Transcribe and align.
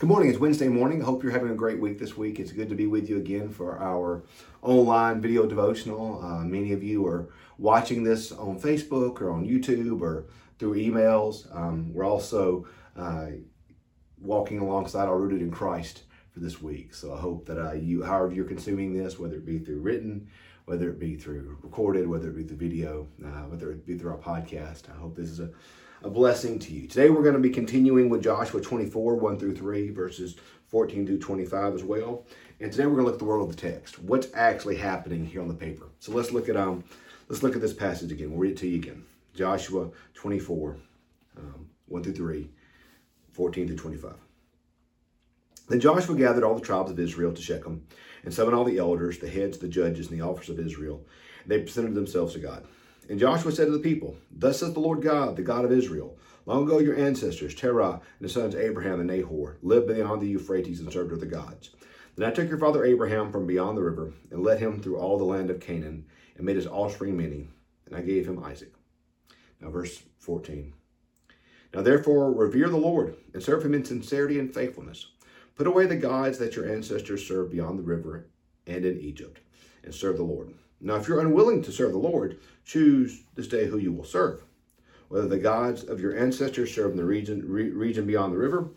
Good 0.00 0.08
morning. 0.08 0.30
It's 0.30 0.38
Wednesday 0.38 0.68
morning. 0.68 1.02
I 1.02 1.04
hope 1.04 1.22
you're 1.22 1.30
having 1.30 1.50
a 1.50 1.54
great 1.54 1.78
week 1.78 1.98
this 1.98 2.16
week. 2.16 2.40
It's 2.40 2.52
good 2.52 2.70
to 2.70 2.74
be 2.74 2.86
with 2.86 3.10
you 3.10 3.18
again 3.18 3.50
for 3.50 3.78
our 3.78 4.24
online 4.62 5.20
video 5.20 5.44
devotional. 5.44 6.24
Uh, 6.24 6.42
many 6.42 6.72
of 6.72 6.82
you 6.82 7.06
are 7.06 7.28
watching 7.58 8.02
this 8.02 8.32
on 8.32 8.58
Facebook 8.58 9.20
or 9.20 9.30
on 9.30 9.46
YouTube 9.46 10.00
or 10.00 10.24
through 10.58 10.76
emails. 10.76 11.54
Um, 11.54 11.92
we're 11.92 12.06
also 12.06 12.66
uh, 12.96 13.26
walking 14.18 14.60
alongside 14.60 15.06
our 15.06 15.18
Rooted 15.18 15.42
in 15.42 15.50
Christ 15.50 16.04
for 16.30 16.40
this 16.40 16.62
week. 16.62 16.94
So 16.94 17.12
I 17.12 17.20
hope 17.20 17.44
that 17.44 17.58
uh, 17.58 17.72
you, 17.72 18.02
however 18.02 18.32
you're 18.32 18.46
consuming 18.46 18.94
this, 18.94 19.18
whether 19.18 19.34
it 19.34 19.44
be 19.44 19.58
through 19.58 19.80
written, 19.80 20.28
whether 20.64 20.88
it 20.88 20.98
be 20.98 21.16
through 21.16 21.58
recorded, 21.60 22.08
whether 22.08 22.30
it 22.30 22.36
be 22.36 22.44
through 22.44 22.56
video, 22.56 23.06
uh, 23.22 23.42
whether 23.50 23.70
it 23.70 23.84
be 23.84 23.98
through 23.98 24.12
our 24.12 24.16
podcast, 24.16 24.90
I 24.90 24.98
hope 24.98 25.14
this 25.14 25.28
is 25.28 25.40
a 25.40 25.50
a 26.02 26.08
blessing 26.08 26.58
to 26.58 26.72
you. 26.72 26.86
Today 26.86 27.10
we're 27.10 27.22
going 27.22 27.34
to 27.34 27.40
be 27.40 27.50
continuing 27.50 28.08
with 28.08 28.22
Joshua 28.22 28.60
24, 28.60 29.16
1 29.16 29.38
through 29.38 29.54
3, 29.54 29.90
verses 29.90 30.36
14 30.68 31.06
through 31.06 31.18
25 31.18 31.74
as 31.74 31.84
well. 31.84 32.24
And 32.60 32.72
today 32.72 32.86
we're 32.86 32.94
going 32.94 33.04
to 33.04 33.06
look 33.06 33.14
at 33.14 33.18
the 33.18 33.26
world 33.26 33.50
of 33.50 33.54
the 33.54 33.60
text. 33.60 33.98
What's 33.98 34.28
actually 34.34 34.76
happening 34.76 35.26
here 35.26 35.42
on 35.42 35.48
the 35.48 35.54
paper. 35.54 35.86
So 35.98 36.12
let's 36.12 36.32
look 36.32 36.48
at 36.48 36.56
um 36.56 36.84
let's 37.28 37.42
look 37.42 37.54
at 37.54 37.60
this 37.60 37.72
passage 37.72 38.12
again. 38.12 38.30
We'll 38.30 38.40
read 38.40 38.52
it 38.52 38.58
to 38.58 38.68
you 38.68 38.76
again. 38.76 39.04
Joshua 39.34 39.90
24, 40.14 40.76
um, 41.36 41.68
1 41.88 42.02
through 42.02 42.14
3, 42.14 42.50
14 43.32 43.66
through 43.66 43.76
25. 43.76 44.14
Then 45.68 45.80
Joshua 45.80 46.16
gathered 46.16 46.42
all 46.42 46.56
the 46.56 46.60
tribes 46.60 46.90
of 46.90 46.98
Israel 46.98 47.32
to 47.32 47.40
Shechem, 47.40 47.86
and 48.24 48.34
summoned 48.34 48.56
all 48.56 48.64
the 48.64 48.78
elders, 48.78 49.18
the 49.18 49.28
heads, 49.28 49.58
the 49.58 49.68
judges, 49.68 50.10
and 50.10 50.18
the 50.18 50.24
officers 50.24 50.58
of 50.58 50.66
Israel. 50.66 51.06
And 51.42 51.52
they 51.52 51.60
presented 51.60 51.94
themselves 51.94 52.32
to 52.34 52.40
God. 52.40 52.66
And 53.10 53.18
Joshua 53.18 53.50
said 53.50 53.64
to 53.64 53.72
the 53.72 53.80
people, 53.80 54.16
Thus 54.30 54.60
saith 54.60 54.72
the 54.72 54.78
Lord 54.78 55.02
God, 55.02 55.34
the 55.34 55.42
God 55.42 55.64
of 55.64 55.72
Israel, 55.72 56.16
Long 56.46 56.62
ago 56.62 56.78
your 56.78 56.96
ancestors, 56.96 57.56
Terah 57.56 57.94
and 57.94 58.20
his 58.20 58.32
sons 58.32 58.54
Abraham 58.54 59.00
and 59.00 59.08
Nahor, 59.08 59.56
lived 59.62 59.88
beyond 59.88 60.22
the 60.22 60.28
Euphrates 60.28 60.78
and 60.78 60.92
served 60.92 61.12
other 61.12 61.26
gods. 61.26 61.70
Then 62.14 62.28
I 62.28 62.32
took 62.32 62.48
your 62.48 62.58
father 62.58 62.84
Abraham 62.84 63.32
from 63.32 63.48
beyond 63.48 63.76
the 63.76 63.82
river, 63.82 64.12
and 64.30 64.44
led 64.44 64.60
him 64.60 64.80
through 64.80 64.96
all 64.96 65.18
the 65.18 65.24
land 65.24 65.50
of 65.50 65.58
Canaan, 65.58 66.06
and 66.36 66.46
made 66.46 66.54
his 66.54 66.68
offspring 66.68 67.16
many, 67.16 67.48
and 67.84 67.96
I 67.96 68.02
gave 68.02 68.28
him 68.28 68.44
Isaac. 68.44 68.72
Now, 69.60 69.70
verse 69.70 70.04
14. 70.20 70.72
Now 71.74 71.82
therefore 71.82 72.32
revere 72.32 72.68
the 72.68 72.76
Lord, 72.76 73.16
and 73.34 73.42
serve 73.42 73.64
him 73.64 73.74
in 73.74 73.84
sincerity 73.84 74.38
and 74.38 74.54
faithfulness. 74.54 75.08
Put 75.56 75.66
away 75.66 75.86
the 75.86 75.96
gods 75.96 76.38
that 76.38 76.54
your 76.54 76.72
ancestors 76.72 77.26
served 77.26 77.50
beyond 77.50 77.76
the 77.76 77.82
river 77.82 78.28
and 78.68 78.84
in 78.84 79.00
Egypt, 79.00 79.40
and 79.82 79.92
serve 79.92 80.16
the 80.16 80.22
Lord. 80.22 80.54
Now, 80.80 80.96
if 80.96 81.08
you're 81.08 81.20
unwilling 81.20 81.62
to 81.62 81.72
serve 81.72 81.92
the 81.92 81.98
Lord, 81.98 82.38
choose 82.64 83.22
this 83.34 83.48
day 83.48 83.66
who 83.66 83.76
you 83.76 83.92
will 83.92 84.04
serve. 84.04 84.42
Whether 85.08 85.28
the 85.28 85.38
gods 85.38 85.84
of 85.84 86.00
your 86.00 86.16
ancestors 86.16 86.74
served 86.74 86.92
in 86.92 86.96
the 86.96 87.04
region, 87.04 87.42
re, 87.46 87.70
region 87.70 88.06
beyond 88.06 88.32
the 88.32 88.38
river, 88.38 88.68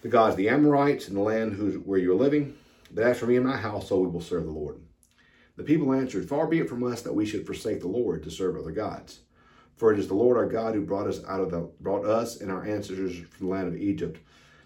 the 0.00 0.08
gods 0.08 0.34
of 0.34 0.36
the 0.38 0.48
Amorites 0.48 1.08
in 1.08 1.14
the 1.14 1.20
land 1.20 1.84
where 1.84 1.98
you 1.98 2.12
are 2.12 2.16
living. 2.16 2.54
But 2.92 3.04
as 3.04 3.18
for 3.18 3.26
me 3.26 3.36
and 3.36 3.46
my 3.46 3.56
household, 3.56 4.06
we 4.06 4.12
will 4.12 4.20
serve 4.20 4.44
the 4.44 4.52
Lord. 4.52 4.80
The 5.56 5.64
people 5.64 5.92
answered, 5.92 6.28
Far 6.28 6.46
be 6.46 6.60
it 6.60 6.68
from 6.68 6.82
us 6.82 7.02
that 7.02 7.14
we 7.14 7.26
should 7.26 7.46
forsake 7.46 7.80
the 7.80 7.88
Lord 7.88 8.22
to 8.22 8.30
serve 8.30 8.56
other 8.56 8.70
gods. 8.70 9.20
For 9.76 9.92
it 9.92 9.98
is 9.98 10.08
the 10.08 10.14
Lord 10.14 10.36
our 10.36 10.46
God 10.46 10.74
who 10.74 10.82
brought 10.82 11.08
us 11.08 11.22
out 11.26 11.40
of 11.40 11.50
the 11.50 11.68
brought 11.80 12.06
us 12.06 12.40
and 12.40 12.50
our 12.50 12.64
ancestors 12.64 13.18
from 13.18 13.46
the 13.46 13.52
land 13.52 13.68
of 13.68 13.76
Egypt, 13.76 14.20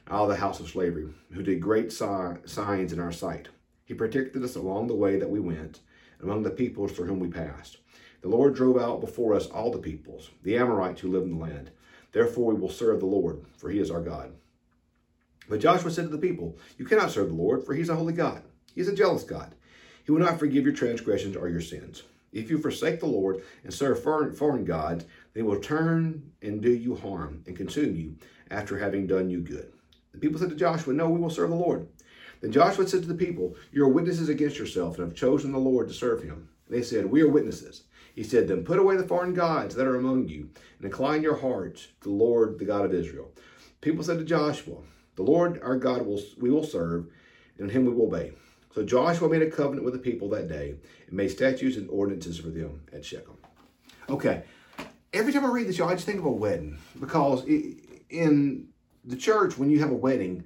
out 0.09 0.25
of 0.25 0.29
the 0.29 0.37
house 0.37 0.61
of 0.61 0.69
slavery, 0.69 1.09
who 1.33 1.42
did 1.42 1.61
great 1.61 1.92
signs 1.92 2.92
in 2.92 3.01
our 3.01 3.13
sight. 3.13 3.48
He 3.85 3.95
protected 3.95 4.45
us 4.45 4.57
along 4.57 4.87
the 4.87 4.95
way 4.95 5.19
that 5.19 5.31
we 5.31 5.41
went 5.41 5.81
among 6.22 6.42
the 6.42 6.50
peoples 6.50 6.92
through 6.92 7.06
whom 7.06 7.20
we 7.20 7.28
passed. 7.28 7.78
The 8.20 8.28
Lord 8.28 8.55
drove 8.55 8.78
out 8.78 9.00
before 9.00 9.34
us 9.34 9.47
all 9.47 9.70
the 9.70 9.78
peoples, 9.78 10.30
the 10.42 10.56
Amorites 10.56 11.00
who 11.00 11.08
live 11.08 11.22
in 11.22 11.38
the 11.38 11.44
land. 11.44 11.70
Therefore 12.12 12.52
we 12.52 12.61
will 12.61 12.69
serve 12.69 13.00
the 13.00 13.06
Lord, 13.06 13.44
for 13.56 13.70
he 13.70 13.78
is 13.78 13.91
our 13.91 14.00
God. 14.00 14.33
But 15.48 15.61
Joshua 15.61 15.91
said 15.91 16.05
to 16.05 16.16
the 16.16 16.19
people, 16.19 16.58
You 16.77 16.84
cannot 16.84 17.11
serve 17.11 17.28
the 17.28 17.34
Lord, 17.34 17.64
for 17.64 17.74
he 17.74 17.80
is 17.80 17.89
a 17.89 17.96
holy 17.96 18.12
God. 18.12 18.42
He 18.74 18.80
is 18.80 18.89
a 18.89 18.94
jealous 18.94 19.24
God. 19.24 19.55
He 20.05 20.12
will 20.12 20.20
not 20.20 20.39
forgive 20.39 20.64
your 20.64 20.74
transgressions 20.74 21.36
or 21.36 21.48
your 21.48 21.61
sins. 21.61 22.02
If 22.33 22.50
you 22.50 22.58
forsake 22.58 23.00
the 23.00 23.06
Lord 23.06 23.42
and 23.64 23.73
serve 23.73 24.02
foreign, 24.02 24.33
foreign 24.34 24.64
gods, 24.64 25.05
they 25.33 25.42
will 25.42 25.61
turn 25.61 26.30
and 26.42 26.61
do 26.61 26.70
you 26.70 26.95
harm 26.96 27.42
and 27.46 27.57
consume 27.57 27.96
you 27.96 28.17
after 28.51 28.78
having 28.78 29.07
done 29.07 29.30
you 29.30 29.40
good. 29.40 29.73
The 30.12 30.18
people 30.18 30.39
said 30.39 30.51
to 30.51 30.57
Joshua, 30.57 30.92
No, 30.92 31.08
we 31.08 31.20
will 31.20 31.30
serve 31.30 31.51
the 31.51 31.57
Lord. 31.57 31.89
Then 32.41 32.53
Joshua 32.53 32.87
said 32.87 33.03
to 33.03 33.09
the 33.09 33.15
people, 33.15 33.57
You 33.73 33.85
are 33.85 33.89
witnesses 33.89 34.29
against 34.29 34.59
yourself 34.59 34.99
and 34.99 35.09
have 35.09 35.17
chosen 35.17 35.53
the 35.53 35.59
Lord 35.59 35.89
to 35.89 35.95
serve 35.95 36.23
him. 36.23 36.49
They 36.69 36.83
said, 36.83 37.07
We 37.07 37.23
are 37.23 37.29
witnesses. 37.29 37.85
He 38.15 38.23
said, 38.23 38.49
Then 38.49 38.65
put 38.65 38.79
away 38.79 38.97
the 38.97 39.07
foreign 39.07 39.35
gods 39.35 39.75
that 39.75 39.87
are 39.87 39.97
among 39.97 40.29
you 40.29 40.51
and 40.79 40.85
incline 40.85 41.23
your 41.23 41.37
hearts 41.37 41.89
to 42.03 42.09
the 42.09 42.15
Lord, 42.15 42.59
the 42.59 42.65
God 42.65 42.85
of 42.85 42.95
Israel. 42.95 43.31
People 43.81 44.05
said 44.05 44.19
to 44.19 44.25
Joshua, 44.25 44.79
The 45.17 45.23
Lord 45.23 45.61
our 45.63 45.77
God 45.77 46.05
will, 46.05 46.21
we 46.39 46.51
will 46.51 46.65
serve, 46.65 47.07
and 47.59 47.71
him 47.71 47.85
we 47.85 47.93
will 47.93 48.07
obey. 48.07 48.33
So 48.75 48.85
Joshua 48.85 49.29
made 49.29 49.43
a 49.43 49.51
covenant 49.51 49.85
with 49.85 49.95
the 49.95 50.01
people 50.01 50.29
that 50.31 50.49
day 50.49 50.77
and 51.07 51.17
made 51.17 51.29
statutes 51.29 51.77
and 51.77 51.89
ordinances 51.91 52.39
for 52.39 52.49
them 52.49 52.83
at 52.93 53.05
Shechem. 53.05 53.37
Okay, 54.09 54.45
every 55.13 55.33
time 55.33 55.45
I 55.45 55.49
read 55.49 55.67
this, 55.67 55.79
y'all, 55.79 55.89
I 55.89 55.95
just 55.95 56.07
think 56.07 56.19
of 56.19 56.27
a 56.27 56.31
wedding 56.31 56.79
because 57.01 57.45
in 57.45 58.69
the 59.05 59.17
church, 59.17 59.59
when 59.59 59.70
you 59.70 59.81
have 59.81 59.91
a 59.91 59.95
wedding, 59.95 60.45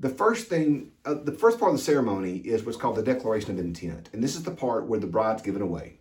the 0.00 0.08
first 0.08 0.48
thing, 0.48 0.92
uh, 1.04 1.14
the 1.14 1.32
first 1.32 1.58
part 1.58 1.72
of 1.72 1.78
the 1.78 1.84
ceremony 1.84 2.36
is 2.38 2.64
what's 2.64 2.78
called 2.78 2.96
the 2.96 3.02
declaration 3.02 3.50
of 3.50 3.58
intent. 3.58 4.10
And 4.12 4.22
this 4.22 4.36
is 4.36 4.44
the 4.44 4.50
part 4.52 4.86
where 4.86 5.00
the 5.00 5.06
bride's 5.06 5.42
given 5.42 5.62
away. 5.62 5.98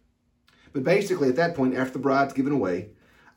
But 0.73 0.83
basically, 0.83 1.29
at 1.29 1.35
that 1.37 1.55
point, 1.55 1.75
after 1.75 1.93
the 1.93 1.99
bride's 1.99 2.33
given 2.33 2.53
away, 2.53 2.89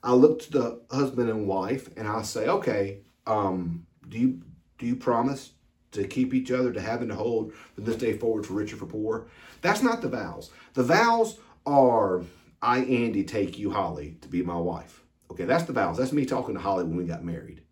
I 0.03 0.13
look 0.13 0.41
to 0.43 0.51
the 0.51 0.83
husband 0.91 1.31
and 1.31 1.47
wife 1.47 1.89
and 1.97 2.09
I 2.09 2.23
say, 2.23 2.49
okay, 2.49 3.01
um, 3.27 3.87
do 4.09 4.19
you 4.19 4.43
do 4.79 4.87
you 4.87 4.97
promise 4.97 5.53
to 5.93 6.07
keep 6.07 6.33
each 6.33 6.51
other, 6.51 6.73
to 6.73 6.81
have 6.81 7.01
and 7.03 7.11
to 7.11 7.17
hold 7.17 7.53
from 7.53 7.85
this 7.85 7.97
day 7.97 8.17
forward 8.17 8.47
for 8.47 8.55
richer 8.55 8.77
for 8.77 8.87
poor? 8.87 9.27
That's 9.61 9.83
not 9.83 10.01
the 10.01 10.09
vows. 10.09 10.51
The 10.75 10.83
vows 10.83 11.39
are, 11.67 12.23
I, 12.63 12.79
Andy, 12.79 13.25
take 13.25 13.59
you, 13.59 13.71
Holly, 13.71 14.17
to 14.23 14.29
be 14.29 14.43
my 14.43 14.57
wife. 14.57 15.03
Okay, 15.31 15.45
that's 15.45 15.65
the 15.65 15.73
vows. 15.73 15.99
That's 15.99 16.13
me 16.13 16.25
talking 16.25 16.55
to 16.55 16.61
Holly 16.61 16.85
when 16.85 16.97
we 16.97 17.05
got 17.05 17.25
married. 17.25 17.63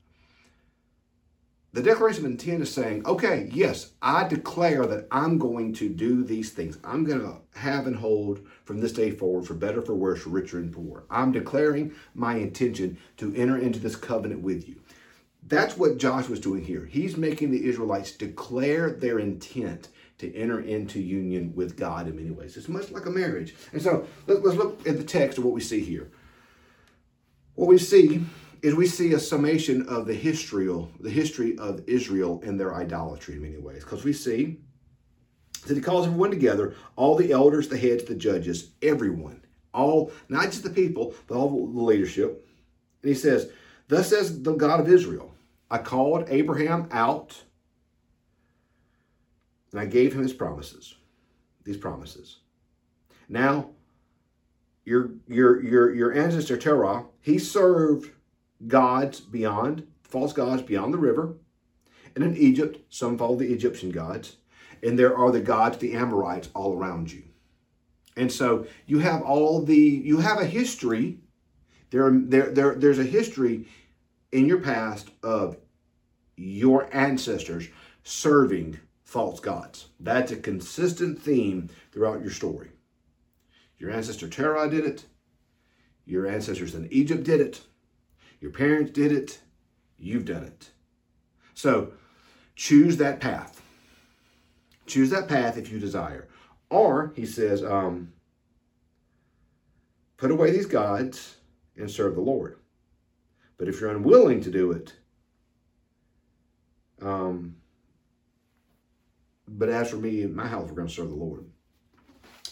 The 1.75 1.83
Declaration 1.83 2.25
of 2.25 2.31
Intent 2.31 2.63
is 2.63 2.73
saying, 2.73 3.05
okay, 3.05 3.51
yes, 3.53 3.93
I 4.01 4.27
declare 4.27 4.87
that 4.87 5.07
I'm 5.11 5.37
going 5.37 5.75
to 5.75 5.91
do 5.91 6.25
these 6.25 6.51
things. 6.51 6.79
I'm 6.83 7.05
going 7.05 7.21
to 7.21 7.37
have 7.59 7.87
and 7.87 7.95
hold 7.95 8.41
from 8.65 8.81
this 8.81 8.95
day 8.95 9.11
forward 9.11 9.47
for 9.47 9.53
better, 9.53 9.83
for 9.83 9.95
worse, 9.95 10.27
richer 10.27 10.59
and 10.59 10.73
poor. 10.73 11.05
I'm 11.11 11.31
declaring 11.31 11.93
my 12.15 12.37
intention 12.37 12.97
to 13.19 13.35
enter 13.35 13.59
into 13.59 13.79
this 13.81 13.97
covenant 13.97 14.41
with 14.41 14.67
you. 14.67 14.77
That's 15.47 15.77
what 15.77 15.99
Joshua's 15.99 16.41
doing 16.41 16.65
here. 16.65 16.87
He's 16.87 17.19
making 17.19 17.51
the 17.51 17.67
Israelites 17.67 18.13
declare 18.13 18.91
their 18.91 19.19
intent 19.19 19.89
to 20.19 20.35
enter 20.35 20.61
into 20.61 21.01
union 21.01 21.53
with 21.55 21.77
God 21.77 22.09
in 22.09 22.17
many 22.17 22.31
ways. 22.31 22.57
It's 22.57 22.69
much 22.69 22.91
like 22.91 23.05
a 23.05 23.11
marriage. 23.11 23.55
And 23.73 23.81
so 23.81 24.07
let's 24.27 24.43
look 24.43 24.87
at 24.87 24.97
the 24.97 25.05
text 25.05 25.37
of 25.37 25.45
what 25.45 25.55
we 25.55 25.61
see 25.61 25.81
here. 25.81 26.11
What 27.55 27.69
we 27.69 27.79
see 27.79 28.25
is 28.63 28.75
we 28.75 28.87
see 28.87 29.13
a 29.13 29.19
summation 29.19 29.87
of 29.89 30.07
the 30.07 30.15
history, 30.15 30.67
the 31.01 31.11
history 31.11 31.57
of 31.59 31.83
Israel 31.87 32.43
and 32.45 32.59
their 32.59 32.75
idolatry 32.75 33.35
in 33.35 33.43
many 33.43 33.59
ways. 33.59 33.85
Because 33.85 34.05
we 34.05 34.13
see 34.13 34.59
that 35.67 35.77
he 35.77 35.81
calls 35.81 36.07
everyone 36.07 36.31
together, 36.31 36.75
all 36.97 37.17
the 37.17 37.33
elders, 37.33 37.69
the 37.69 37.77
heads, 37.77 38.05
the 38.05 38.15
judges, 38.15 38.71
everyone, 38.83 39.45
all, 39.75 40.13
not 40.29 40.47
just 40.47 40.63
the 40.63 40.71
people, 40.71 41.15
but 41.27 41.37
all 41.37 41.67
the 41.67 41.83
leadership. 41.83 42.47
And 43.03 43.09
he 43.09 43.15
says, 43.15 43.51
Thus 43.89 44.09
says 44.09 44.43
the 44.43 44.55
God 44.55 44.81
of 44.81 44.89
Israel, 44.89 45.35
I 45.71 45.79
called 45.79 46.27
Abraham 46.29 46.89
out 46.91 47.37
and 49.73 49.81
I 49.81 49.87
gave 49.87 50.15
him 50.15 50.23
his 50.23 50.33
promises, 50.33 50.95
these 51.65 51.77
promises. 51.77 52.39
Now, 53.29 53.71
your, 54.85 55.11
your, 55.27 55.63
your, 55.63 55.95
your 55.95 56.15
ancestor 56.15 56.57
Terah, 56.57 57.05
he 57.21 57.39
served 57.39 58.11
gods 58.67 59.21
beyond, 59.21 59.87
false 60.03 60.33
gods 60.33 60.63
beyond 60.63 60.93
the 60.93 60.99
river. 60.99 61.35
And 62.15 62.25
in 62.25 62.37
Egypt, 62.37 62.81
some 62.89 63.17
follow 63.17 63.37
the 63.37 63.53
Egyptian 63.53 63.91
gods. 63.91 64.37
And 64.83 64.99
there 64.99 65.17
are 65.17 65.31
the 65.31 65.41
gods, 65.41 65.79
the 65.79 65.95
Amorites, 65.95 66.49
all 66.55 66.77
around 66.77 67.13
you. 67.13 67.25
And 68.17 68.33
so 68.33 68.67
you 68.87 68.99
have 68.99 69.23
all 69.23 69.63
the, 69.63 69.77
you 69.77 70.19
have 70.19 70.41
a 70.41 70.47
history. 70.47 71.19
There, 71.91 72.11
there, 72.13 72.51
there, 72.51 72.75
there's 72.75 72.99
a 72.99 73.05
history 73.05 73.67
in 74.33 74.47
your 74.47 74.61
past 74.61 75.11
of 75.23 75.57
your 76.37 76.89
ancestors 76.95 77.69
serving 78.03 78.79
false 79.05 79.41
gods. 79.41 79.89
That's 80.01 80.33
a 80.33 80.37
consistent 80.37 81.21
theme 81.21 81.71
throughout 81.93 82.21
your 82.21 82.31
story. 82.31 82.71
Your 83.79 83.91
ancestor 83.91 84.29
Terah 84.29 84.69
did 84.69 84.85
it. 84.85 85.05
Your 86.05 86.27
ancestors 86.27 86.75
in 86.75 86.89
Egypt 86.93 87.23
did 87.23 87.41
it. 87.41 87.61
Your 88.41 88.51
parents 88.51 88.93
did 88.93 89.13
it. 89.13 89.41
You've 89.99 90.25
done 90.25 90.45
it. 90.45 90.71
So 91.55 91.93
choose 92.55 92.97
that 92.99 93.21
path. 93.21 93.61
Choose 94.87 95.11
that 95.11 95.29
path 95.29 95.57
if 95.57 95.71
you 95.71 95.79
desire. 95.79 96.29
Or, 96.71 97.13
he 97.17 97.27
says, 97.27 97.65
um, 97.65 98.13
put 100.17 100.31
away 100.31 100.51
these 100.51 100.67
gods 100.67 101.37
and 101.77 101.91
serve 101.91 102.15
the 102.15 102.21
Lord. 102.21 102.59
But 103.57 103.69
if 103.69 103.81
you're 103.81 103.91
unwilling 103.91 104.41
to 104.43 104.51
do 104.51 104.71
it, 104.73 104.93
um, 107.03 107.57
but 109.47 109.69
as 109.69 109.91
for 109.91 109.97
me 109.97 110.23
and 110.23 110.35
my 110.35 110.47
house, 110.47 110.69
we're 110.69 110.77
going 110.77 110.89
to 110.89 110.95
serve 110.95 111.09
the 111.09 111.15
Lord. 111.15 111.45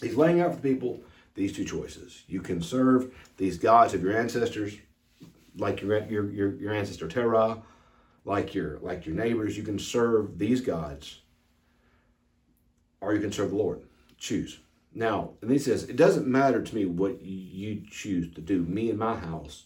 He's 0.01 0.17
laying 0.17 0.41
out 0.41 0.55
for 0.55 0.61
the 0.61 0.73
people 0.73 1.03
these 1.35 1.53
two 1.53 1.65
choices. 1.65 2.23
You 2.27 2.41
can 2.41 2.63
serve 2.63 3.15
these 3.37 3.59
gods 3.59 3.95
of 3.95 4.03
your 4.03 4.19
ancestors, 4.19 4.77
like 5.59 5.81
your 5.81 6.05
your 6.07 6.31
your, 6.31 6.55
your 6.57 6.73
ancestor 6.73 7.09
Terah, 7.09 7.63
like 8.25 8.55
your 8.55 8.79
like 8.81 9.07
your 9.07 9.15
neighbors. 9.15 9.57
You 9.57 9.63
can 9.63 9.79
serve 9.79 10.39
these 10.39 10.61
gods, 10.61 11.21
or 13.01 13.15
you 13.15 13.21
can 13.21 13.33
serve 13.33 13.51
the 13.51 13.57
Lord. 13.57 13.83
Choose. 14.19 14.61
Now, 14.95 15.33
and 15.43 15.51
he 15.51 15.59
says, 15.59 15.85
it 15.85 15.97
doesn't 15.97 16.27
matter 16.27 16.63
to 16.63 16.75
me 16.75 16.87
what 16.87 17.21
you 17.21 17.83
choose 17.91 18.33
to 18.35 18.41
do. 18.41 18.63
Me 18.63 18.89
and 18.89 18.99
my 18.99 19.15
house, 19.15 19.65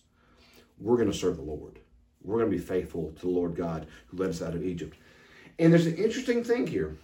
we're 0.76 0.96
going 0.96 1.10
to 1.10 1.16
serve 1.16 1.36
the 1.36 1.42
Lord. 1.42 1.78
We're 2.20 2.38
going 2.38 2.50
to 2.50 2.56
be 2.56 2.62
faithful 2.62 3.12
to 3.12 3.20
the 3.20 3.28
Lord 3.28 3.54
God 3.54 3.86
who 4.08 4.16
led 4.16 4.30
us 4.30 4.42
out 4.42 4.56
of 4.56 4.64
Egypt. 4.64 4.96
And 5.60 5.72
there's 5.72 5.86
an 5.86 5.94
interesting 5.94 6.42
thing 6.42 6.66
here. 6.66 6.96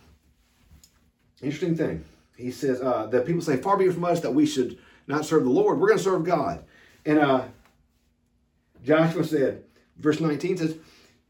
Interesting 1.40 1.76
thing. 1.76 2.04
He 2.36 2.50
says 2.50 2.80
uh, 2.80 3.06
that 3.06 3.26
people 3.26 3.42
say, 3.42 3.58
far 3.58 3.76
be 3.76 3.84
it 3.84 3.94
from 3.94 4.04
us 4.04 4.20
that 4.20 4.34
we 4.34 4.44
should 4.44 4.76
not 5.06 5.24
serve 5.24 5.44
the 5.44 5.50
Lord. 5.50 5.78
We're 5.78 5.88
going 5.88 5.98
to 5.98 6.04
serve 6.04 6.24
God. 6.24 6.64
And 7.04 7.20
uh, 7.20 7.44
Joshua 8.86 9.24
said, 9.24 9.64
verse 9.98 10.20
19 10.20 10.58
says, 10.58 10.76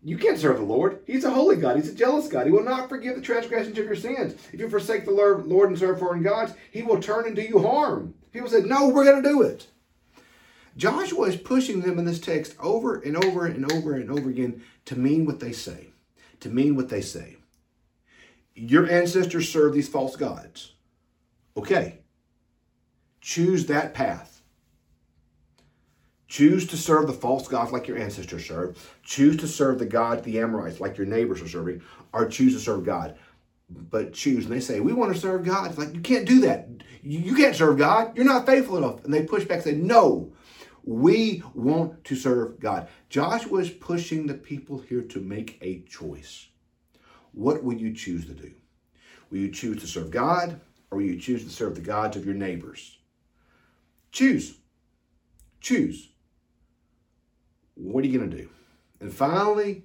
you 0.02 0.18
can't 0.18 0.38
serve 0.38 0.58
the 0.58 0.62
Lord. 0.62 1.00
He's 1.06 1.24
a 1.24 1.30
holy 1.30 1.56
God. 1.56 1.76
He's 1.76 1.88
a 1.88 1.94
jealous 1.94 2.28
God. 2.28 2.46
He 2.46 2.52
will 2.52 2.62
not 2.62 2.88
forgive 2.88 3.16
the 3.16 3.22
transgressions 3.22 3.76
of 3.78 3.86
your 3.86 3.96
sins. 3.96 4.34
If 4.52 4.60
you 4.60 4.68
forsake 4.68 5.04
the 5.04 5.10
Lord 5.10 5.70
and 5.70 5.78
serve 5.78 5.98
foreign 5.98 6.22
gods, 6.22 6.52
he 6.70 6.82
will 6.82 7.00
turn 7.00 7.26
and 7.26 7.34
do 7.34 7.42
you 7.42 7.58
harm. 7.58 8.14
People 8.30 8.48
said, 8.48 8.66
no, 8.66 8.88
we're 8.88 9.04
going 9.04 9.22
to 9.22 9.28
do 9.28 9.42
it. 9.42 9.66
Joshua 10.76 11.28
is 11.28 11.36
pushing 11.36 11.80
them 11.80 11.98
in 11.98 12.04
this 12.04 12.20
text 12.20 12.54
over 12.60 13.00
and 13.00 13.16
over 13.16 13.46
and 13.46 13.72
over 13.72 13.94
and 13.94 14.10
over 14.10 14.28
again 14.28 14.62
to 14.84 14.96
mean 14.96 15.24
what 15.24 15.40
they 15.40 15.52
say. 15.52 15.88
To 16.40 16.50
mean 16.50 16.76
what 16.76 16.90
they 16.90 17.00
say. 17.00 17.38
Your 18.54 18.88
ancestors 18.88 19.50
served 19.50 19.74
these 19.74 19.88
false 19.88 20.14
gods. 20.14 20.74
Okay. 21.56 22.00
Choose 23.22 23.66
that 23.66 23.94
path. 23.94 24.35
Choose 26.28 26.66
to 26.68 26.76
serve 26.76 27.06
the 27.06 27.12
false 27.12 27.46
gods 27.46 27.70
like 27.70 27.86
your 27.86 27.98
ancestors 27.98 28.46
served. 28.46 28.78
Choose 29.02 29.36
to 29.38 29.46
serve 29.46 29.78
the 29.78 29.86
God, 29.86 30.24
the 30.24 30.40
Amorites, 30.40 30.80
like 30.80 30.98
your 30.98 31.06
neighbors 31.06 31.40
are 31.40 31.48
serving, 31.48 31.82
or 32.12 32.28
choose 32.28 32.52
to 32.54 32.60
serve 32.60 32.84
God. 32.84 33.16
But 33.68 34.12
choose. 34.12 34.44
And 34.44 34.54
they 34.54 34.60
say, 34.60 34.80
We 34.80 34.92
want 34.92 35.14
to 35.14 35.20
serve 35.20 35.44
God. 35.44 35.68
It's 35.68 35.78
like, 35.78 35.94
you 35.94 36.00
can't 36.00 36.26
do 36.26 36.40
that. 36.40 36.68
You 37.02 37.34
can't 37.34 37.54
serve 37.54 37.78
God. 37.78 38.16
You're 38.16 38.24
not 38.24 38.46
faithful 38.46 38.76
enough. 38.76 39.04
And 39.04 39.14
they 39.14 39.22
push 39.22 39.44
back 39.44 39.56
and 39.58 39.64
say, 39.64 39.72
No, 39.74 40.32
we 40.84 41.42
want 41.54 42.04
to 42.04 42.16
serve 42.16 42.58
God. 42.58 42.88
Joshua 43.08 43.58
is 43.58 43.70
pushing 43.70 44.26
the 44.26 44.34
people 44.34 44.78
here 44.78 45.02
to 45.02 45.20
make 45.20 45.58
a 45.60 45.80
choice. 45.82 46.46
What 47.32 47.62
will 47.62 47.74
you 47.74 47.92
choose 47.92 48.26
to 48.26 48.32
do? 48.32 48.52
Will 49.30 49.38
you 49.38 49.50
choose 49.50 49.80
to 49.82 49.86
serve 49.86 50.10
God 50.10 50.60
or 50.90 50.98
will 50.98 51.04
you 51.04 51.18
choose 51.18 51.44
to 51.44 51.50
serve 51.50 51.74
the 51.74 51.80
gods 51.80 52.16
of 52.16 52.24
your 52.24 52.34
neighbors? 52.34 52.98
Choose. 54.12 54.58
Choose. 55.60 56.08
What 57.76 58.04
are 58.04 58.08
you 58.08 58.18
going 58.18 58.30
to 58.30 58.36
do? 58.36 58.48
And 59.00 59.12
finally, 59.12 59.84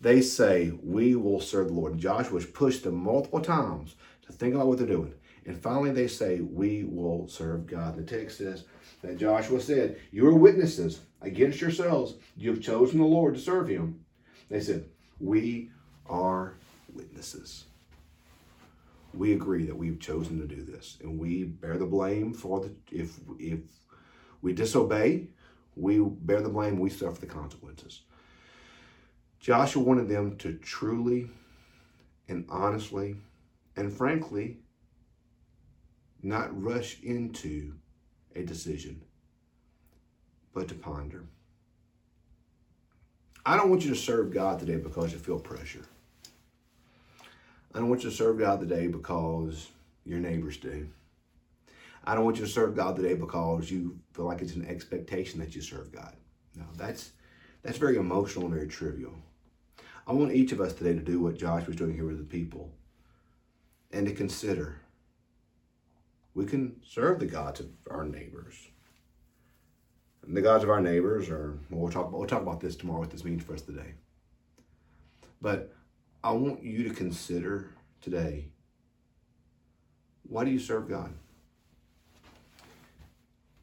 they 0.00 0.20
say, 0.20 0.72
We 0.82 1.16
will 1.16 1.40
serve 1.40 1.68
the 1.68 1.74
Lord. 1.74 1.92
And 1.92 2.00
Joshua 2.00 2.40
has 2.40 2.48
pushed 2.48 2.84
them 2.84 2.94
multiple 2.94 3.40
times 3.40 3.96
to 4.26 4.32
think 4.32 4.54
about 4.54 4.66
what 4.66 4.78
they're 4.78 4.86
doing. 4.86 5.14
And 5.46 5.60
finally, 5.60 5.90
they 5.90 6.06
say, 6.06 6.40
We 6.40 6.84
will 6.84 7.26
serve 7.28 7.66
God. 7.66 7.96
The 7.96 8.02
text 8.02 8.38
says, 8.38 8.64
that 9.02 9.18
Joshua 9.18 9.60
said, 9.60 9.98
You 10.10 10.26
are 10.26 10.34
witnesses 10.34 11.00
against 11.20 11.60
yourselves. 11.60 12.14
You 12.36 12.50
have 12.50 12.62
chosen 12.62 12.98
the 12.98 13.06
Lord 13.06 13.34
to 13.34 13.40
serve 13.40 13.68
him. 13.68 14.04
They 14.48 14.60
said, 14.60 14.84
We 15.18 15.70
are 16.08 16.54
witnesses. 16.92 17.64
We 19.12 19.32
agree 19.32 19.64
that 19.64 19.76
we've 19.76 19.98
chosen 19.98 20.40
to 20.40 20.46
do 20.46 20.62
this, 20.62 20.98
and 21.02 21.18
we 21.18 21.44
bear 21.44 21.78
the 21.78 21.86
blame 21.86 22.32
for 22.32 22.60
the 22.60 22.72
if 22.92 23.18
if 23.40 23.60
we 24.40 24.52
disobey, 24.52 25.26
we 25.80 25.98
bear 25.98 26.40
the 26.40 26.48
blame, 26.48 26.78
we 26.78 26.90
suffer 26.90 27.20
the 27.20 27.26
consequences. 27.26 28.02
Joshua 29.40 29.82
wanted 29.82 30.08
them 30.08 30.36
to 30.38 30.54
truly 30.54 31.30
and 32.28 32.44
honestly 32.48 33.16
and 33.76 33.92
frankly 33.92 34.58
not 36.22 36.62
rush 36.62 37.00
into 37.02 37.74
a 38.36 38.42
decision, 38.42 39.00
but 40.52 40.68
to 40.68 40.74
ponder. 40.74 41.24
I 43.44 43.56
don't 43.56 43.70
want 43.70 43.82
you 43.82 43.90
to 43.90 43.96
serve 43.96 44.32
God 44.32 44.58
today 44.58 44.76
because 44.76 45.12
you 45.12 45.18
feel 45.18 45.38
pressure. 45.38 45.84
I 47.74 47.78
don't 47.78 47.88
want 47.88 48.04
you 48.04 48.10
to 48.10 48.16
serve 48.16 48.38
God 48.38 48.60
today 48.60 48.86
because 48.86 49.68
your 50.04 50.18
neighbors 50.18 50.58
do. 50.58 50.88
I 52.04 52.14
don't 52.14 52.24
want 52.24 52.38
you 52.38 52.44
to 52.44 52.50
serve 52.50 52.76
God 52.76 52.96
today 52.96 53.14
because 53.14 53.70
you 53.70 53.98
feel 54.12 54.24
like 54.24 54.40
it's 54.40 54.54
an 54.54 54.66
expectation 54.66 55.40
that 55.40 55.54
you 55.54 55.60
serve 55.60 55.92
God. 55.92 56.16
No, 56.56 56.64
that's 56.76 57.12
that's 57.62 57.78
very 57.78 57.96
emotional 57.96 58.46
and 58.46 58.54
very 58.54 58.68
trivial. 58.68 59.14
I 60.06 60.12
want 60.12 60.32
each 60.32 60.52
of 60.52 60.60
us 60.60 60.72
today 60.72 60.94
to 60.94 61.00
do 61.00 61.20
what 61.20 61.38
Josh 61.38 61.66
was 61.66 61.76
doing 61.76 61.94
here 61.94 62.06
with 62.06 62.18
the 62.18 62.24
people 62.24 62.72
and 63.92 64.06
to 64.06 64.14
consider 64.14 64.80
we 66.34 66.46
can 66.46 66.80
serve 66.86 67.18
the 67.18 67.26
gods 67.26 67.60
of 67.60 67.66
our 67.90 68.04
neighbors. 68.04 68.54
And 70.26 70.36
the 70.36 70.42
gods 70.42 70.64
of 70.64 70.70
our 70.70 70.80
neighbors 70.80 71.28
are, 71.28 71.58
we'll 71.70 71.90
talk, 71.90 72.12
we'll 72.12 72.26
talk 72.26 72.42
about 72.42 72.60
this 72.60 72.76
tomorrow, 72.76 73.00
what 73.00 73.10
this 73.10 73.24
means 73.24 73.42
for 73.42 73.54
us 73.54 73.62
today. 73.62 73.94
But 75.40 75.72
I 76.22 76.32
want 76.32 76.62
you 76.62 76.88
to 76.88 76.94
consider 76.94 77.70
today 78.00 78.48
why 80.22 80.44
do 80.44 80.50
you 80.50 80.60
serve 80.60 80.88
God? 80.88 81.12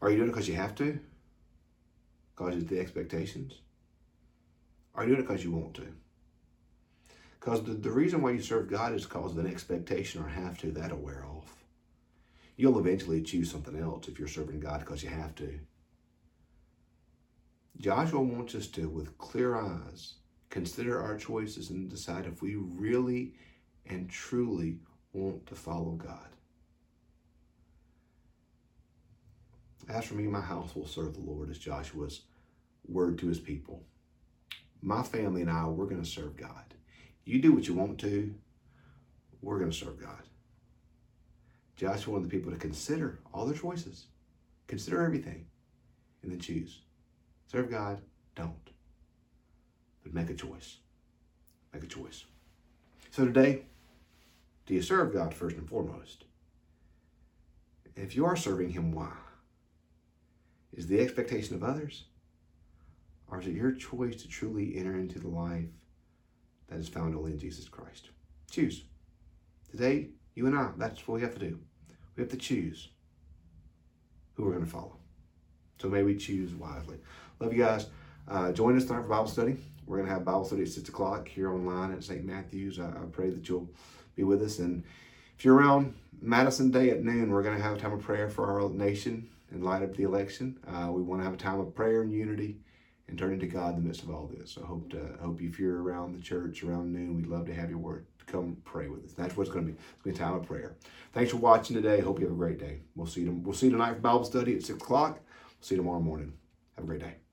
Are 0.01 0.09
you 0.09 0.17
doing 0.17 0.29
it 0.29 0.31
because 0.31 0.47
you 0.47 0.55
have 0.55 0.75
to? 0.75 0.99
Because 2.35 2.55
of 2.55 2.67
the 2.67 2.79
expectations? 2.79 3.53
Are 4.93 5.03
you 5.03 5.09
doing 5.09 5.19
it 5.21 5.27
because 5.27 5.43
you 5.43 5.51
want 5.51 5.73
to? 5.75 5.87
Because 7.39 7.63
the, 7.63 7.73
the 7.73 7.91
reason 7.91 8.21
why 8.21 8.31
you 8.31 8.41
serve 8.41 8.69
God 8.69 8.93
is 8.93 9.05
because 9.05 9.31
of 9.31 9.37
an 9.37 9.47
expectation 9.47 10.21
or 10.21 10.27
have 10.27 10.57
to, 10.59 10.71
that'll 10.71 10.97
wear 10.97 11.25
off. 11.25 11.55
You'll 12.57 12.79
eventually 12.79 13.21
choose 13.21 13.51
something 13.51 13.77
else 13.79 14.07
if 14.07 14.19
you're 14.19 14.27
serving 14.27 14.59
God 14.59 14.79
because 14.81 15.03
you 15.03 15.09
have 15.09 15.35
to. 15.35 15.59
Joshua 17.79 18.19
wants 18.19 18.55
us 18.55 18.67
to, 18.67 18.89
with 18.89 19.17
clear 19.19 19.55
eyes, 19.55 20.15
consider 20.49 21.01
our 21.01 21.15
choices 21.15 21.69
and 21.69 21.89
decide 21.89 22.25
if 22.25 22.41
we 22.41 22.55
really 22.55 23.33
and 23.85 24.09
truly 24.09 24.79
want 25.13 25.45
to 25.45 25.55
follow 25.55 25.91
God. 25.91 26.29
As 29.89 30.05
for 30.05 30.15
me, 30.15 30.23
my 30.23 30.41
house 30.41 30.75
will 30.75 30.85
serve 30.85 31.13
the 31.13 31.21
Lord, 31.21 31.49
as 31.49 31.57
Joshua's 31.57 32.21
word 32.87 33.17
to 33.19 33.27
his 33.27 33.39
people. 33.39 33.83
My 34.81 35.01
family 35.01 35.41
and 35.41 35.49
I, 35.49 35.65
we're 35.65 35.85
going 35.85 36.03
to 36.03 36.09
serve 36.09 36.35
God. 36.35 36.73
You 37.25 37.41
do 37.41 37.53
what 37.53 37.67
you 37.67 37.73
want 37.73 37.99
to, 37.99 38.33
we're 39.41 39.59
going 39.59 39.71
to 39.71 39.77
serve 39.77 39.99
God. 39.99 40.23
Joshua 41.75 42.13
wanted 42.13 42.25
the 42.29 42.35
people 42.35 42.51
to 42.51 42.57
consider 42.57 43.19
all 43.33 43.45
their 43.45 43.57
choices, 43.57 44.07
consider 44.67 45.03
everything, 45.03 45.45
and 46.21 46.31
then 46.31 46.39
choose. 46.39 46.81
Serve 47.45 47.69
God, 47.69 48.01
don't. 48.35 48.71
But 50.03 50.13
make 50.13 50.29
a 50.29 50.33
choice. 50.33 50.77
Make 51.73 51.83
a 51.83 51.87
choice. 51.87 52.25
So 53.11 53.25
today, 53.25 53.63
do 54.65 54.73
you 54.73 54.81
serve 54.81 55.13
God 55.13 55.33
first 55.33 55.55
and 55.55 55.67
foremost? 55.67 56.25
And 57.95 58.05
if 58.05 58.15
you 58.15 58.25
are 58.25 58.35
serving 58.35 58.71
Him, 58.71 58.91
why? 58.91 59.11
Is 60.77 60.85
the 60.85 60.99
expectation 60.99 61.55
of 61.55 61.63
others? 61.63 62.03
Or 63.29 63.41
is 63.41 63.47
it 63.47 63.55
your 63.55 63.71
choice 63.71 64.21
to 64.21 64.27
truly 64.29 64.77
enter 64.77 64.95
into 64.95 65.19
the 65.19 65.27
life 65.27 65.65
that 66.69 66.79
is 66.79 66.87
found 66.87 67.15
only 67.15 67.31
in 67.31 67.39
Jesus 67.39 67.67
Christ? 67.67 68.11
Choose. 68.49 68.83
Today, 69.71 70.09
you 70.35 70.45
and 70.45 70.57
I, 70.57 70.69
that's 70.77 71.05
what 71.07 71.15
we 71.15 71.21
have 71.21 71.33
to 71.33 71.39
do. 71.39 71.59
We 72.15 72.21
have 72.21 72.31
to 72.31 72.37
choose 72.37 72.89
who 74.35 74.43
we're 74.43 74.51
going 74.51 74.65
to 74.65 74.69
follow. 74.69 74.97
So 75.81 75.89
may 75.89 76.03
we 76.03 76.15
choose 76.15 76.53
wisely. 76.53 76.99
Love 77.39 77.53
you 77.53 77.63
guys. 77.63 77.87
Uh, 78.27 78.51
join 78.51 78.77
us 78.77 78.85
tonight 78.85 79.01
for 79.01 79.07
Bible 79.07 79.27
study. 79.27 79.57
We're 79.87 79.97
going 79.97 80.07
to 80.07 80.13
have 80.13 80.25
Bible 80.25 80.45
study 80.45 80.61
at 80.61 80.69
6 80.69 80.89
o'clock 80.89 81.27
here 81.27 81.51
online 81.51 81.91
at 81.91 82.03
St. 82.03 82.23
Matthew's. 82.23 82.79
I, 82.79 82.89
I 82.89 83.05
pray 83.11 83.31
that 83.31 83.49
you'll 83.49 83.69
be 84.15 84.23
with 84.23 84.43
us. 84.43 84.59
And 84.59 84.83
if 85.37 85.43
you're 85.43 85.55
around 85.55 85.95
Madison 86.21 86.69
Day 86.69 86.91
at 86.91 87.03
noon, 87.03 87.31
we're 87.31 87.43
going 87.43 87.57
to 87.57 87.63
have 87.63 87.77
a 87.77 87.79
time 87.79 87.93
of 87.93 88.01
prayer 88.01 88.29
for 88.29 88.45
our 88.45 88.69
nation 88.69 89.29
in 89.51 89.63
light 89.63 89.83
of 89.83 89.95
the 89.95 90.03
election. 90.03 90.57
Uh, 90.67 90.91
we 90.91 91.01
want 91.01 91.21
to 91.21 91.25
have 91.25 91.33
a 91.33 91.37
time 91.37 91.59
of 91.59 91.73
prayer 91.73 92.01
and 92.01 92.11
unity 92.11 92.57
and 93.07 93.17
turning 93.17 93.39
to 93.39 93.47
God 93.47 93.75
in 93.75 93.81
the 93.81 93.87
midst 93.87 94.03
of 94.03 94.09
all 94.09 94.27
this. 94.27 94.57
I 94.61 94.65
hope 94.65 94.89
to, 94.91 95.17
I 95.19 95.23
hope 95.23 95.41
if 95.41 95.59
you're 95.59 95.81
around 95.81 96.13
the 96.13 96.21
church 96.21 96.63
around 96.63 96.91
noon, 96.91 97.15
we'd 97.15 97.27
love 97.27 97.45
to 97.45 97.53
have 97.53 97.69
your 97.69 97.79
word. 97.79 98.05
Come 98.25 98.57
pray 98.65 98.89
with 98.89 99.05
us. 99.05 99.13
That's 99.13 99.37
what's 99.37 99.49
going 99.49 99.65
to 99.65 99.71
be. 99.71 99.77
It's 99.77 100.03
going 100.03 100.15
to 100.15 100.19
be 100.19 100.23
a 100.23 100.27
time 100.27 100.35
of 100.35 100.45
prayer. 100.45 100.75
Thanks 101.13 101.31
for 101.31 101.37
watching 101.37 101.77
today. 101.77 102.01
Hope 102.01 102.19
you 102.19 102.25
have 102.25 102.33
a 102.33 102.37
great 102.37 102.59
day. 102.59 102.79
We'll 102.95 103.07
see 103.07 103.21
you. 103.21 103.31
We'll 103.31 103.55
see 103.55 103.67
you 103.67 103.71
tonight 103.71 103.93
for 103.93 104.01
Bible 104.01 104.25
study 104.25 104.55
at 104.55 104.63
six 104.63 104.81
o'clock. 104.81 105.13
We'll 105.13 105.53
see 105.61 105.75
you 105.75 105.81
tomorrow 105.81 106.01
morning. 106.01 106.33
Have 106.75 106.83
a 106.83 106.87
great 106.87 106.99
day. 106.99 107.26